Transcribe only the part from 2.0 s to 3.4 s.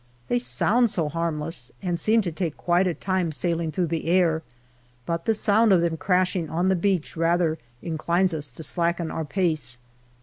to take quite a time